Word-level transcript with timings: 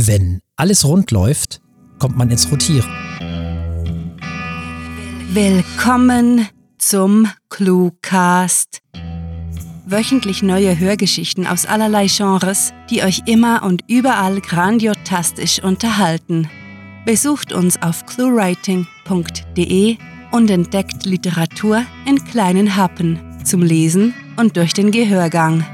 Wenn 0.00 0.42
alles 0.54 0.84
rund 0.84 1.10
läuft, 1.10 1.60
kommt 1.98 2.16
man 2.16 2.30
ins 2.30 2.48
Rotieren. 2.52 2.88
Willkommen 5.32 6.46
zum 6.78 7.26
Cluecast. 7.48 8.80
Wöchentlich 9.86 10.44
neue 10.44 10.78
Hörgeschichten 10.78 11.48
aus 11.48 11.66
allerlei 11.66 12.06
Genres, 12.06 12.72
die 12.90 13.02
euch 13.02 13.22
immer 13.26 13.64
und 13.64 13.82
überall 13.88 14.40
grandiotastisch 14.40 15.60
unterhalten. 15.64 16.48
Besucht 17.04 17.52
uns 17.52 17.82
auf 17.82 18.06
cluewriting.de 18.06 19.96
und 20.30 20.48
entdeckt 20.48 21.06
Literatur 21.06 21.82
in 22.06 22.24
kleinen 22.24 22.76
Happen 22.76 23.18
zum 23.44 23.62
Lesen 23.62 24.14
und 24.36 24.56
durch 24.56 24.74
den 24.74 24.92
Gehörgang. 24.92 25.66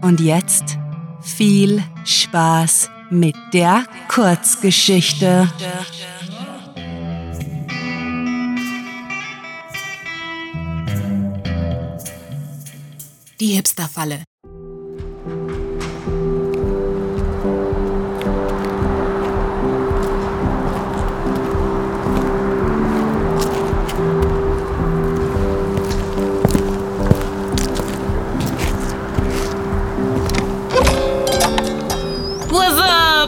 Und 0.00 0.20
jetzt 0.20 0.78
viel 1.20 1.82
Spaß 2.06 2.92
mit 3.10 3.36
der 3.52 3.84
Kurzgeschichte. 4.08 5.50
Die 13.40 13.46
Hipsterfalle. 13.54 14.24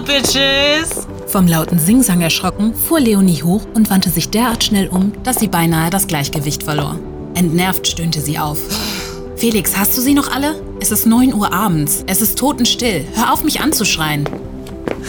Up, 0.00 0.06
bitches? 0.06 1.06
Vom 1.26 1.46
lauten 1.46 1.78
Singsang 1.78 2.20
erschrocken 2.20 2.74
fuhr 2.74 3.00
Leonie 3.00 3.42
hoch 3.42 3.62
und 3.74 3.90
wandte 3.90 4.10
sich 4.10 4.30
derart 4.30 4.64
schnell 4.64 4.88
um, 4.88 5.12
dass 5.22 5.38
sie 5.38 5.48
beinahe 5.48 5.90
das 5.90 6.06
Gleichgewicht 6.06 6.62
verlor. 6.62 6.98
Entnervt 7.34 7.86
stöhnte 7.86 8.20
sie 8.20 8.38
auf. 8.38 8.58
Felix, 9.36 9.76
hast 9.76 9.96
du 9.96 10.00
sie 10.00 10.14
noch 10.14 10.30
alle? 10.34 10.60
Es 10.80 10.90
ist 10.90 11.06
9 11.06 11.32
Uhr 11.32 11.52
abends. 11.52 12.04
Es 12.06 12.20
ist 12.20 12.38
totenstill. 12.38 13.04
Hör 13.14 13.32
auf, 13.32 13.44
mich 13.44 13.60
anzuschreien. 13.60 14.28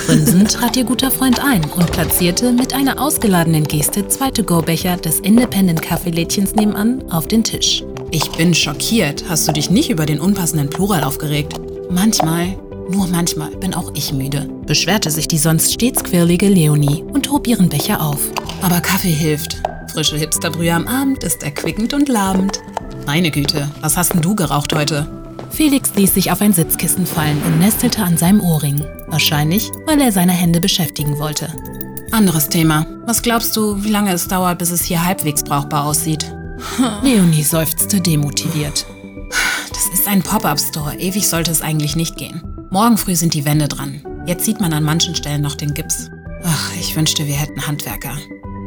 Grinsend 0.05 0.51
trat 0.53 0.77
ihr 0.77 0.85
guter 0.85 1.11
Freund 1.11 1.43
ein 1.43 1.63
und 1.75 1.91
platzierte 1.91 2.53
mit 2.53 2.73
einer 2.73 3.01
ausgeladenen 3.01 3.65
Geste 3.65 4.07
zwei 4.07 4.31
To-Go-Becher 4.31 4.97
des 4.97 5.19
Independent 5.19 5.81
Kaffeelädchens 5.81 6.55
nebenan 6.55 7.03
auf 7.11 7.27
den 7.27 7.43
Tisch. 7.43 7.83
Ich 8.11 8.29
bin 8.31 8.53
schockiert. 8.53 9.25
Hast 9.27 9.47
du 9.47 9.51
dich 9.51 9.69
nicht 9.69 9.89
über 9.89 10.05
den 10.05 10.19
unpassenden 10.19 10.69
Plural 10.69 11.03
aufgeregt? 11.03 11.59
Manchmal, 11.89 12.57
nur 12.91 13.07
manchmal 13.07 13.51
bin 13.55 13.73
auch 13.73 13.91
ich 13.95 14.13
müde, 14.13 14.49
beschwerte 14.65 15.09
sich 15.09 15.27
die 15.27 15.37
sonst 15.37 15.73
stets 15.73 16.03
quirlige 16.03 16.47
Leonie 16.47 17.03
und 17.03 17.31
hob 17.31 17.47
ihren 17.47 17.69
Becher 17.69 18.01
auf. 18.01 18.19
Aber 18.61 18.81
Kaffee 18.81 19.11
hilft. 19.11 19.61
Frische 19.91 20.17
Hipsterbrühe 20.17 20.73
am 20.73 20.87
Abend 20.87 21.23
ist 21.23 21.43
erquickend 21.43 21.93
und 21.93 22.09
labend. 22.09 22.61
Meine 23.05 23.31
Güte, 23.31 23.69
was 23.81 23.97
hast 23.97 24.13
denn 24.13 24.21
du 24.21 24.35
geraucht 24.35 24.73
heute? 24.73 25.07
Felix 25.49 25.91
ließ 25.95 26.13
sich 26.13 26.31
auf 26.31 26.41
ein 26.41 26.53
Sitzkissen 26.53 27.05
fallen 27.05 27.41
und 27.43 27.59
nestelte 27.59 28.03
an 28.03 28.17
seinem 28.17 28.41
Ohrring. 28.41 28.83
Wahrscheinlich, 29.07 29.69
weil 29.85 29.99
er 29.99 30.11
seine 30.11 30.31
Hände 30.31 30.61
beschäftigen 30.61 31.17
wollte. 31.17 31.49
Anderes 32.11 32.49
Thema. 32.49 32.85
Was 33.05 33.21
glaubst 33.21 33.55
du, 33.55 33.83
wie 33.83 33.89
lange 33.89 34.13
es 34.13 34.27
dauert, 34.27 34.59
bis 34.59 34.71
es 34.71 34.83
hier 34.83 35.03
halbwegs 35.03 35.43
brauchbar 35.43 35.85
aussieht? 35.85 36.33
Leonie 37.03 37.43
seufzte 37.43 37.99
demotiviert. 37.99 38.85
Das 39.69 39.99
ist 39.99 40.07
ein 40.07 40.21
Pop-up-Store. 40.21 40.95
Ewig 40.97 41.27
sollte 41.27 41.51
es 41.51 41.61
eigentlich 41.61 41.95
nicht 41.95 42.17
gehen. 42.17 42.50
Morgen 42.73 42.97
früh 42.97 43.15
sind 43.15 43.33
die 43.33 43.43
Wände 43.43 43.67
dran. 43.67 44.01
Jetzt 44.25 44.45
sieht 44.45 44.61
man 44.61 44.71
an 44.71 44.85
manchen 44.85 45.13
Stellen 45.13 45.41
noch 45.41 45.55
den 45.55 45.73
Gips. 45.73 46.09
Ach, 46.41 46.71
ich 46.79 46.95
wünschte, 46.95 47.27
wir 47.27 47.35
hätten 47.35 47.67
Handwerker. 47.67 48.13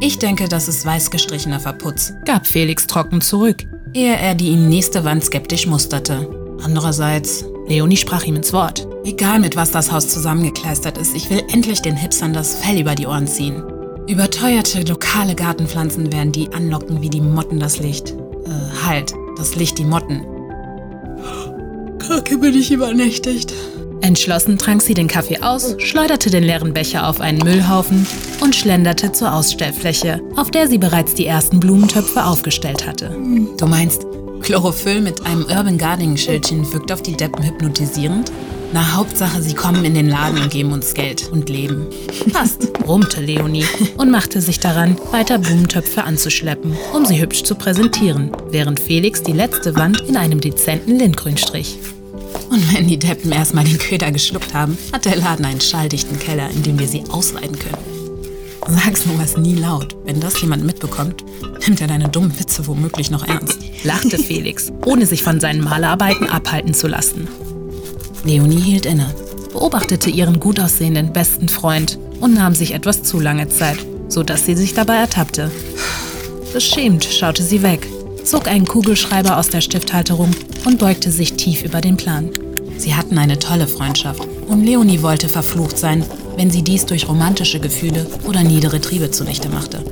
Ich 0.03 0.19
denke, 0.19 0.47
das 0.47 0.69
ist 0.69 0.85
weiß 0.85 1.11
gestrichener 1.11 1.59
Verputz, 1.59 2.13
gab 2.27 2.47
Felix 2.47 2.87
trocken 2.87 3.23
zurück, 3.23 3.65
ehe 3.95 4.15
er 4.15 4.35
die 4.35 4.49
ihm 4.49 4.69
nächste 4.69 5.05
Wand 5.05 5.25
skeptisch 5.25 5.67
musterte. 5.67 6.29
Andererseits, 6.63 7.47
Leonie 7.67 7.97
sprach 7.97 8.25
ihm 8.25 8.37
ins 8.37 8.53
Wort. 8.53 8.87
Egal 9.05 9.41
mit 9.41 9.57
was 9.57 9.71
das 9.71 9.91
Haus 9.91 10.07
zusammengekleistert 10.11 10.99
ist, 10.99 11.17
ich 11.17 11.31
will 11.31 11.43
endlich 11.51 11.81
den 11.81 11.97
Hipstern 11.97 12.35
das 12.35 12.57
Fell 12.57 12.79
über 12.79 12.95
die 12.95 13.07
Ohren 13.07 13.27
ziehen. 13.27 13.63
Überteuerte 14.07 14.83
lokale 14.83 15.35
Gartenpflanzen 15.35 16.13
werden 16.13 16.31
die 16.31 16.53
anlocken 16.53 17.01
wie 17.01 17.09
die 17.09 17.23
Motten 17.23 17.59
das 17.59 17.79
Licht. 17.79 18.11
Äh, 18.11 18.85
halt, 18.87 19.15
das 19.39 19.57
Licht 19.57 19.79
die 19.79 19.85
Motten. 19.85 20.27
Kacke 21.99 22.37
bin 22.37 22.55
ich 22.55 22.71
übernächtigt. 22.71 23.55
Entschlossen 24.15 24.59
trank 24.59 24.81
sie 24.81 24.95
den 24.95 25.09
Kaffee 25.09 25.41
aus, 25.43 25.75
schleuderte 25.79 26.31
den 26.31 26.45
leeren 26.45 26.73
Becher 26.73 27.09
auf 27.09 27.21
einen 27.21 27.39
Müllhaufen 27.39 28.07
und 28.41 28.55
schlenderte 28.55 29.11
zur 29.11 29.35
Ausstellfläche, 29.35 30.21
auf 30.37 30.53
der 30.53 30.69
sie 30.69 30.79
bereits 30.79 31.15
die 31.15 31.27
ersten 31.27 31.59
Blumentöpfe 31.59 32.25
aufgestellt 32.25 32.87
hatte. 32.87 33.11
Du 33.59 33.67
meinst, 33.67 34.07
Chlorophyll 34.41 35.01
mit 35.01 35.27
einem 35.27 35.43
Urban 35.47 35.79
Gardening-Schildchen 35.79 36.73
wirkt 36.73 36.93
auf 36.93 37.03
die 37.03 37.17
Deppen 37.17 37.43
hypnotisierend? 37.45 38.31
Na, 38.73 38.95
Hauptsache, 38.95 39.43
sie 39.43 39.55
kommen 39.55 39.85
in 39.85 39.95
den 39.95 40.09
Laden 40.09 40.41
und 40.41 40.51
geben 40.51 40.71
uns 40.71 40.95
Geld 40.95 41.29
und 41.33 41.49
Leben. 41.49 41.89
Passt, 42.33 42.73
brummte 42.73 43.21
Leonie 43.21 43.67
und 43.97 44.13
machte 44.13 44.41
sich 44.41 44.61
daran, 44.61 44.97
weiter 45.11 45.39
Blumentöpfe 45.39 46.05
anzuschleppen, 46.05 46.77
um 46.95 47.05
sie 47.05 47.21
hübsch 47.21 47.43
zu 47.43 47.57
präsentieren, 47.57 48.31
während 48.51 48.79
Felix 48.79 49.25
die 49.25 49.33
letzte 49.33 49.75
Wand 49.75 50.03
in 50.03 50.17
einem 50.17 50.41
dezenten 50.41 51.01
Lindgrün 51.01 51.37
strich. 51.37 51.81
Und 52.55 52.73
wenn 52.73 52.87
die 52.87 53.01
Deppen 53.01 53.33
erstmal 53.33 53.65
den 53.65 53.79
Köder 53.79 54.13
geschluckt 54.13 54.55
haben, 54.55 54.79
hat 54.93 55.07
der 55.07 55.17
Laden 55.17 55.45
einen 55.45 55.61
schalldichten 55.61 56.21
Keller, 56.21 56.49
in 56.51 56.63
dem 56.63 56.79
wir 56.79 56.87
sie 56.87 57.03
ausleiten 57.11 57.59
können. 57.59 57.83
Sag 58.69 58.97
sowas 58.97 59.37
nie 59.37 59.57
laut. 59.57 59.97
Wenn 60.05 60.21
das 60.21 60.41
jemand 60.41 60.65
mitbekommt, 60.65 61.25
nimmt 61.67 61.81
er 61.81 61.89
deine 61.89 62.09
dummen 62.09 62.39
Witze 62.39 62.65
womöglich 62.69 63.11
noch 63.11 63.27
ernst. 63.27 63.59
Lachte 63.83 64.19
Felix, 64.19 64.71
ohne 64.87 65.05
sich 65.05 65.25
von 65.25 65.41
seinen 65.41 65.65
Malerarbeiten 65.65 66.29
abhalten 66.29 66.75
zu 66.75 66.87
lassen. 66.87 67.27
Leonie 68.23 68.61
hielt 68.61 68.87
inne, 68.87 69.13
beobachtete 69.53 70.09
ihren 70.09 70.39
gut 70.39 70.61
aussehenden 70.61 71.13
besten 71.13 71.49
Freund 71.49 71.99
und 72.21 72.35
nahm 72.35 72.55
sich 72.55 72.73
etwas 72.73 73.03
zu 73.03 73.19
lange 73.19 73.49
Zeit, 73.49 73.85
sodass 74.07 74.47
sie 74.47 74.55
sich 74.55 74.75
dabei 74.75 74.99
ertappte. 74.99 75.51
Beschämt 76.53 77.05
schaute 77.05 77.43
sie 77.43 77.65
weg, 77.65 77.85
zog 78.23 78.47
einen 78.47 78.65
Kugelschreiber 78.65 79.39
aus 79.39 79.49
der 79.49 79.61
Stifthalterung 79.61 80.31
und 80.65 80.79
beugte 80.79 81.11
sich 81.11 81.33
tief 81.33 81.65
über 81.65 81.81
den 81.81 81.97
Plan. 81.97 82.31
Sie 82.77 82.95
hatten 82.95 83.19
eine 83.19 83.39
tolle 83.39 83.67
Freundschaft 83.67 84.27
und 84.47 84.65
Leonie 84.65 85.03
wollte 85.03 85.29
verflucht 85.29 85.79
sein, 85.79 86.05
wenn 86.37 86.51
sie 86.51 86.63
dies 86.63 86.87
durch 86.87 87.09
romantische 87.09 87.61
Gefühle 87.61 88.07
oder 88.25 88.43
niedere 88.43 88.81
Triebe 88.81 89.11
zunichte 89.11 89.49
machte. 89.49 89.83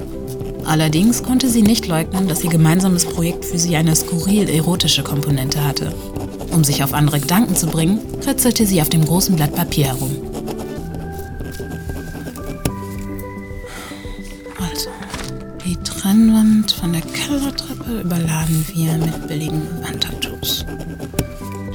Allerdings 0.64 1.22
konnte 1.22 1.48
sie 1.48 1.62
nicht 1.62 1.86
leugnen, 1.86 2.28
dass 2.28 2.44
ihr 2.44 2.50
gemeinsames 2.50 3.04
Projekt 3.04 3.44
für 3.44 3.58
sie 3.58 3.76
eine 3.76 3.96
skurril 3.96 4.48
erotische 4.48 5.02
Komponente 5.02 5.64
hatte. 5.64 5.92
Um 6.52 6.64
sich 6.64 6.84
auf 6.84 6.94
andere 6.94 7.20
Gedanken 7.20 7.56
zu 7.56 7.66
bringen, 7.66 8.00
kritzelte 8.20 8.66
sie 8.66 8.80
auf 8.80 8.88
dem 8.88 9.04
großen 9.04 9.34
Blatt 9.36 9.54
Papier 9.54 9.86
herum. 9.86 10.16
Also, 14.60 14.90
die 15.64 15.76
Trennwand 15.82 16.70
von 16.72 16.92
der 16.92 17.02
Kellertreppe 17.02 18.00
überladen 18.00 18.64
wir 18.74 18.92
mit 18.98 19.26
billigen 19.26 19.62
Wandtattoos. 19.82 20.21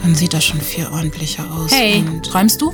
Dann 0.07 0.16
sieht 0.16 0.34
das 0.34 0.45
schon 0.45 0.62
viel 0.62 0.85
ordentlicher 0.85 1.44
aus. 1.51 1.73
Hey, 1.73 1.97
und 2.00 2.25
träumst 2.25 2.62
du? 2.62 2.72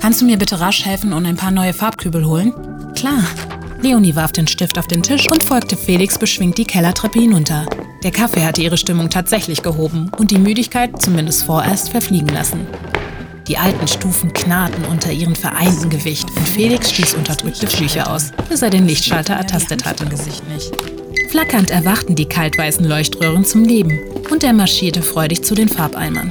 Kannst 0.00 0.20
du 0.20 0.24
mir 0.24 0.38
bitte 0.38 0.60
rasch 0.60 0.84
helfen 0.84 1.12
und 1.12 1.26
ein 1.26 1.34
paar 1.34 1.50
neue 1.50 1.72
Farbkübel 1.72 2.24
holen? 2.24 2.54
Klar. 2.94 3.24
Leonie 3.82 4.14
warf 4.14 4.30
den 4.30 4.46
Stift 4.46 4.78
auf 4.78 4.86
den 4.86 5.02
Tisch 5.02 5.28
und 5.28 5.48
folgte 5.48 5.76
Felix 5.76 6.16
beschwingt 6.16 6.58
die 6.58 6.64
Kellertreppe 6.64 7.18
hinunter. 7.18 7.66
Der 8.04 8.12
Kaffee 8.12 8.44
hatte 8.44 8.62
ihre 8.62 8.76
Stimmung 8.76 9.10
tatsächlich 9.10 9.64
gehoben 9.64 10.12
und 10.16 10.30
die 10.30 10.38
Müdigkeit 10.38 11.02
zumindest 11.02 11.42
vorerst 11.42 11.88
verfliegen 11.88 12.28
lassen. 12.28 12.68
Die 13.48 13.58
alten 13.58 13.88
Stufen 13.88 14.32
knarrten 14.32 14.84
unter 14.84 15.10
ihrem 15.10 15.34
vereinten 15.34 15.90
Gewicht 15.90 16.30
und 16.36 16.48
Felix 16.48 16.92
stieß 16.92 17.14
unterdrückte 17.14 17.66
Flüche 17.66 18.08
aus, 18.08 18.30
bis 18.48 18.62
er 18.62 18.70
den 18.70 18.86
Lichtschalter 18.86 19.34
ertastet 19.34 19.86
hatte. 19.86 20.08
Flackernd 21.30 21.72
erwachten 21.72 22.14
die 22.14 22.28
kaltweißen 22.28 22.84
Leuchtröhren 22.84 23.44
zum 23.44 23.64
Leben 23.64 23.98
und 24.30 24.44
er 24.44 24.52
marschierte 24.52 25.02
freudig 25.02 25.42
zu 25.42 25.56
den 25.56 25.68
Farbeimern. 25.68 26.30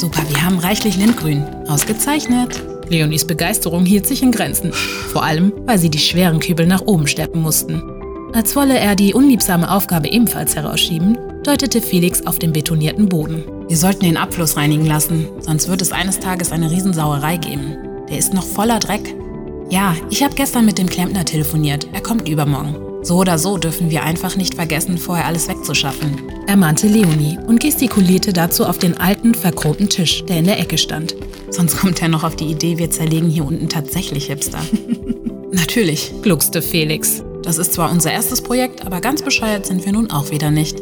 Super, 0.00 0.22
wir 0.30 0.42
haben 0.42 0.58
reichlich 0.58 0.96
Lindgrün. 0.96 1.44
Ausgezeichnet. 1.68 2.62
Leonies 2.88 3.26
Begeisterung 3.26 3.84
hielt 3.84 4.06
sich 4.06 4.22
in 4.22 4.32
Grenzen. 4.32 4.72
Vor 4.72 5.22
allem, 5.22 5.52
weil 5.66 5.78
sie 5.78 5.90
die 5.90 5.98
schweren 5.98 6.40
Kübel 6.40 6.66
nach 6.66 6.80
oben 6.86 7.06
schleppen 7.06 7.42
mussten. 7.42 7.82
Als 8.32 8.56
wolle 8.56 8.78
er 8.78 8.96
die 8.96 9.12
unliebsame 9.12 9.70
Aufgabe 9.70 10.08
ebenfalls 10.08 10.56
herausschieben, 10.56 11.18
deutete 11.44 11.82
Felix 11.82 12.26
auf 12.26 12.38
den 12.38 12.54
betonierten 12.54 13.10
Boden. 13.10 13.44
Wir 13.68 13.76
sollten 13.76 14.06
den 14.06 14.16
Abfluss 14.16 14.56
reinigen 14.56 14.86
lassen, 14.86 15.28
sonst 15.40 15.68
wird 15.68 15.82
es 15.82 15.92
eines 15.92 16.18
Tages 16.18 16.50
eine 16.50 16.70
Riesensauerei 16.70 17.36
geben. 17.36 17.76
Der 18.08 18.16
ist 18.16 18.32
noch 18.32 18.46
voller 18.46 18.78
Dreck. 18.78 19.14
Ja, 19.68 19.94
ich 20.08 20.22
habe 20.22 20.34
gestern 20.34 20.64
mit 20.64 20.78
dem 20.78 20.88
Klempner 20.88 21.26
telefoniert. 21.26 21.86
Er 21.92 22.00
kommt 22.00 22.26
übermorgen. 22.26 22.89
So 23.02 23.16
oder 23.16 23.38
so 23.38 23.56
dürfen 23.56 23.90
wir 23.90 24.02
einfach 24.02 24.36
nicht 24.36 24.54
vergessen, 24.54 24.98
vorher 24.98 25.26
alles 25.26 25.48
wegzuschaffen. 25.48 26.22
Ermahnte 26.46 26.86
Leonie 26.86 27.38
und 27.46 27.60
gestikulierte 27.60 28.32
dazu 28.32 28.66
auf 28.66 28.78
den 28.78 28.98
alten, 28.98 29.34
verchromten 29.34 29.88
Tisch, 29.88 30.24
der 30.26 30.38
in 30.38 30.44
der 30.44 30.60
Ecke 30.60 30.76
stand. 30.76 31.16
Sonst 31.48 31.78
kommt 31.78 32.02
er 32.02 32.08
noch 32.08 32.24
auf 32.24 32.36
die 32.36 32.50
Idee, 32.50 32.78
wir 32.78 32.90
zerlegen 32.90 33.30
hier 33.30 33.46
unten 33.46 33.68
tatsächlich 33.68 34.26
Hipster. 34.26 34.60
Natürlich, 35.52 36.12
gluckste 36.22 36.60
Felix. 36.62 37.22
Das 37.42 37.58
ist 37.58 37.72
zwar 37.72 37.90
unser 37.90 38.12
erstes 38.12 38.42
Projekt, 38.42 38.84
aber 38.84 39.00
ganz 39.00 39.22
bescheuert 39.22 39.66
sind 39.66 39.84
wir 39.84 39.92
nun 39.92 40.10
auch 40.10 40.30
wieder 40.30 40.50
nicht. 40.50 40.78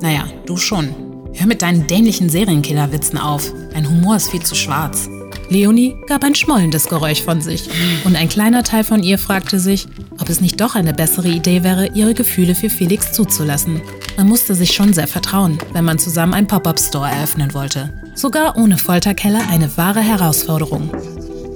Naja, 0.00 0.24
du 0.46 0.56
schon. 0.56 0.94
Hör 1.34 1.46
mit 1.46 1.62
deinen 1.62 1.86
dämlichen 1.86 2.28
Serienkillerwitzen 2.28 3.18
auf. 3.18 3.52
Dein 3.72 3.88
Humor 3.88 4.16
ist 4.16 4.30
viel 4.30 4.42
zu 4.42 4.54
schwarz. 4.54 5.08
Leonie 5.50 5.96
gab 6.06 6.22
ein 6.22 6.36
schmollendes 6.36 6.88
Geräusch 6.88 7.22
von 7.22 7.40
sich. 7.40 7.68
Und 8.04 8.14
ein 8.14 8.28
kleiner 8.28 8.62
Teil 8.62 8.84
von 8.84 9.02
ihr 9.02 9.18
fragte 9.18 9.58
sich, 9.58 9.88
ob 10.20 10.28
es 10.28 10.40
nicht 10.40 10.60
doch 10.60 10.76
eine 10.76 10.94
bessere 10.94 11.28
Idee 11.28 11.64
wäre, 11.64 11.90
ihre 11.92 12.14
Gefühle 12.14 12.54
für 12.54 12.70
Felix 12.70 13.12
zuzulassen. 13.12 13.82
Man 14.16 14.28
musste 14.28 14.54
sich 14.54 14.70
schon 14.70 14.92
sehr 14.92 15.08
vertrauen, 15.08 15.58
wenn 15.72 15.84
man 15.84 15.98
zusammen 15.98 16.34
einen 16.34 16.46
Pop-up-Store 16.46 17.10
eröffnen 17.10 17.52
wollte. 17.52 17.92
Sogar 18.14 18.56
ohne 18.56 18.78
Folterkeller 18.78 19.42
eine 19.50 19.76
wahre 19.76 20.00
Herausforderung. 20.00 20.88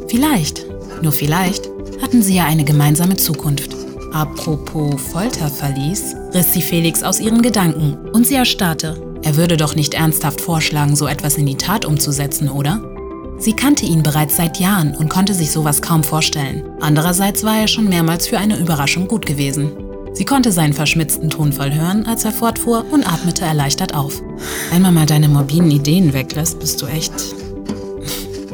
Vielleicht, 0.09 0.67
nur 1.01 1.13
vielleicht, 1.13 1.69
hatten 2.03 2.21
sie 2.21 2.35
ja 2.35 2.47
eine 2.47 2.65
gemeinsame 2.65 3.17
Zukunft. 3.17 3.77
Apropos 4.13 5.01
Folterverlies, 5.01 6.17
riss 6.35 6.53
sie 6.53 6.63
Felix 6.63 7.05
aus 7.05 7.21
ihren 7.21 7.43
Gedanken 7.43 7.97
und 8.13 8.27
sie 8.27 8.35
erstarrte. 8.35 9.01
Er 9.23 9.37
würde 9.37 9.57
doch 9.57 9.77
nicht 9.77 9.95
ernsthaft 9.95 10.41
vorschlagen, 10.41 10.97
so 10.97 11.07
etwas 11.07 11.37
in 11.37 11.47
die 11.47 11.57
Tat 11.57 11.85
umzusetzen, 11.85 12.49
oder? 12.49 12.94
Sie 13.39 13.53
kannte 13.53 13.85
ihn 13.85 14.03
bereits 14.03 14.37
seit 14.37 14.59
Jahren 14.59 14.95
und 14.95 15.09
konnte 15.09 15.35
sich 15.35 15.51
sowas 15.51 15.83
kaum 15.83 16.03
vorstellen. 16.05 16.63
Andererseits 16.81 17.43
war 17.45 17.59
er 17.59 17.69
schon 17.69 17.89
mehrmals 17.89 18.27
für 18.27 18.39
eine 18.39 18.59
Überraschung 18.59 19.09
gut 19.09 19.27
gewesen. 19.27 19.73
Sie 20.13 20.25
konnte 20.25 20.53
seinen 20.53 20.73
verschmitzten 20.73 21.29
Tonfall 21.29 21.75
hören, 21.75 22.07
als 22.07 22.25
er 22.25 22.31
fortfuhr 22.31 22.85
und 22.93 23.07
atmete 23.07 23.45
erleichtert 23.45 23.95
auf. 23.95 24.23
Wenn 24.71 24.83
man 24.83 24.95
mal 24.95 25.07
deine 25.07 25.29
morbiden 25.29 25.71
Ideen 25.71 26.13
weglässt, 26.13 26.61
bist 26.61 26.81
du 26.81 26.87
echt. 26.87 27.13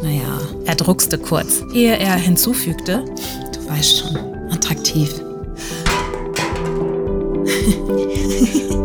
Naja, 0.02 0.40
er 0.64 0.74
druckste 0.76 1.18
kurz, 1.18 1.62
ehe 1.74 1.98
er 1.98 2.14
hinzufügte: 2.14 3.04
Du 3.52 3.68
weißt 3.68 3.98
schon, 3.98 4.16
attraktiv. 4.50 5.20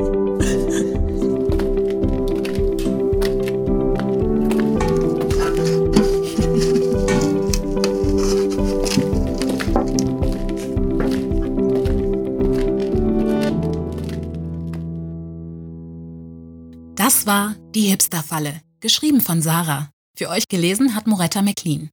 Die 17.75 17.89
Hipsterfalle, 17.89 18.61
geschrieben 18.79 19.19
von 19.19 19.41
Sarah. 19.41 19.89
Für 20.17 20.29
euch 20.29 20.47
gelesen 20.47 20.95
hat 20.95 21.07
Moretta 21.07 21.41
McLean. 21.41 21.89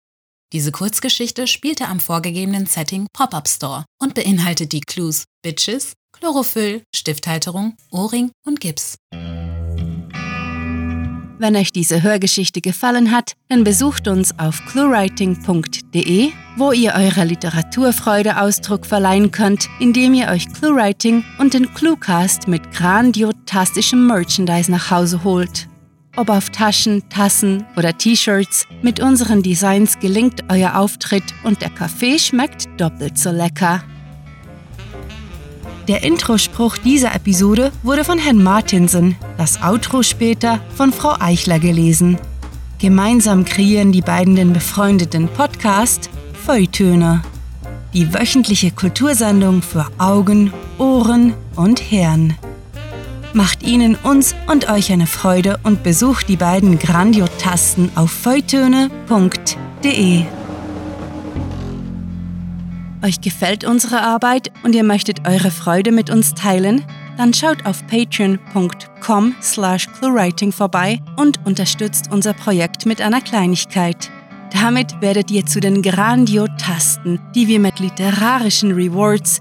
Diese 0.53 0.71
Kurzgeschichte 0.71 1.49
spielte 1.49 1.89
am 1.89 1.99
vorgegebenen 1.99 2.67
Setting 2.67 3.09
Pop-Up 3.13 3.49
Store 3.49 3.85
und 4.01 4.15
beinhaltet 4.15 4.71
die 4.71 4.81
Clues 4.81 5.25
Bitches, 5.43 5.95
Chlorophyll, 6.13 6.85
Stifthalterung, 6.95 7.75
Ohrring 7.91 8.31
und 8.47 8.61
Gips. 8.61 8.95
Wenn 11.41 11.57
euch 11.57 11.73
diese 11.73 12.05
Hörgeschichte 12.05 12.61
gefallen 12.61 13.11
hat, 13.11 13.33
dann 13.49 13.65
besucht 13.65 14.07
uns 14.07 14.39
auf 14.39 14.65
cluewriting.de, 14.67 16.31
wo 16.59 16.71
ihr 16.71 16.93
eurer 16.93 17.25
Literaturfreude 17.25 18.41
Ausdruck 18.41 18.87
verleihen 18.87 19.33
könnt, 19.33 19.69
indem 19.81 20.15
ihr 20.15 20.29
euch 20.29 20.47
Cluewriting 20.53 21.25
und 21.41 21.55
den 21.55 21.75
Cluecast 21.75 22.47
mit 22.47 22.71
grandiotastischem 22.71 24.07
Merchandise 24.07 24.71
nach 24.71 24.93
Hause 24.93 25.25
holt. 25.25 25.67
Ob 26.15 26.29
auf 26.29 26.51
Taschen, 26.51 27.03
Tassen 27.09 27.65
oder 27.75 27.97
T-Shirts, 27.97 28.67
mit 28.83 29.01
unseren 29.01 29.43
Designs 29.43 29.99
gelingt 29.99 30.45
euer 30.51 30.77
Auftritt 30.77 31.25
und 31.43 31.63
der 31.63 31.71
Kaffee 31.71 32.19
schmeckt 32.19 32.69
doppelt 32.79 33.17
so 33.17 33.31
lecker. 33.31 33.83
Der 35.89 36.05
Introspruch 36.05 36.77
dieser 36.77 37.15
Episode 37.15 37.73
wurde 37.83 38.05
von 38.05 38.19
Herrn 38.19 38.43
Martinsen, 38.43 39.17
das 39.39 39.63
Outro 39.63 40.03
später 40.03 40.61
von 40.77 40.93
Frau 40.93 41.17
Eichler 41.19 41.59
gelesen. 41.59 42.19
Gemeinsam 42.79 43.47
kreieren 43.47 43.91
die 43.91 44.03
beiden 44.03 44.37
den 44.37 44.53
befreundeten 44.53 45.29
Podcast 45.29 46.11
Feuilletöne. 46.45 47.23
Die 47.95 48.13
wöchentliche 48.13 48.71
Kultursendung 48.71 49.63
für 49.63 49.87
Augen, 49.99 50.53
Ohren 50.79 51.33
und 51.57 51.81
Hirn. 51.81 52.37
Macht 53.35 53.63
Ihnen, 53.63 53.97
uns 53.97 54.35
und 54.47 54.69
euch 54.69 54.93
eine 54.93 55.07
Freude 55.07 55.59
und 55.63 55.83
besucht 55.83 56.29
die 56.29 56.37
beiden 56.37 56.79
Grandiotasten 56.79 57.91
auf 57.95 58.11
feuilletöne.de. 58.11 60.25
Euch 63.03 63.21
gefällt 63.23 63.65
unsere 63.65 64.03
Arbeit 64.03 64.53
und 64.65 64.75
ihr 64.75 64.85
möchtet 64.85 65.27
eure 65.27 65.51
Freude 65.51 65.93
mit 65.93 66.11
uns 66.11 66.35
teilen? 66.35 66.85
Dann 67.17 67.33
schaut 67.33 67.65
auf 67.65 67.87
patreon.com 67.87 69.35
slash 69.41 69.89
cluewriting 69.99 70.53
vorbei 70.53 71.01
und 71.17 71.41
unterstützt 71.47 72.11
unser 72.13 72.35
Projekt 72.35 72.85
mit 72.85 73.01
einer 73.01 73.23
Kleinigkeit. 73.23 74.11
Damit 74.53 75.01
werdet 75.01 75.31
ihr 75.31 75.47
zu 75.47 75.61
den 75.61 75.81
Grandiotasten, 75.81 77.19
die 77.35 77.49
wir 77.49 77.61
mit 77.61 77.81
literarischen 77.81 78.73
Rewards 78.73 79.41